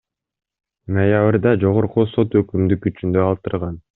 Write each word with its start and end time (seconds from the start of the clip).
Ноябрда 0.97 1.51
Жогорку 1.65 2.05
сот 2.15 2.39
өкүмдү 2.43 2.79
күчүндө 2.87 3.27
калтырган. 3.29 3.81